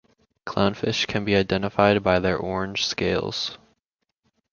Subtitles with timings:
[0.47, 3.59] Clownfish can be identified by their orange scales.